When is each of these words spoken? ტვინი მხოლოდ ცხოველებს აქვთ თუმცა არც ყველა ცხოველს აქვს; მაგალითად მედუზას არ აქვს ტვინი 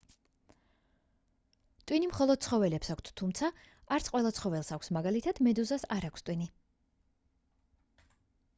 ტვინი 1.91 2.07
მხოლოდ 2.11 2.41
ცხოველებს 2.45 2.89
აქვთ 2.95 3.11
თუმცა 3.21 3.51
არც 3.97 4.09
ყველა 4.15 4.33
ცხოველს 4.39 4.73
აქვს; 4.77 4.89
მაგალითად 4.99 5.43
მედუზას 5.49 5.85
არ 5.97 6.09
აქვს 6.11 6.27
ტვინი 6.31 6.49